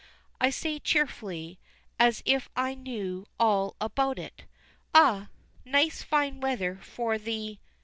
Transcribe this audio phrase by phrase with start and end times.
[0.39, 1.59] I say cheerfully,
[1.99, 4.45] as if I knew all about it,
[4.95, 5.27] "Ah!
[5.63, 7.59] nice fine weather for the